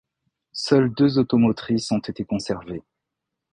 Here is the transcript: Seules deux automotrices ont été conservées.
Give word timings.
Seules 0.55 0.91
deux 0.95 1.19
automotrices 1.19 1.91
ont 1.91 1.99
été 1.99 2.25
conservées. 2.25 2.81